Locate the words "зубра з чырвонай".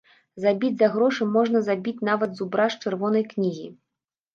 2.43-3.33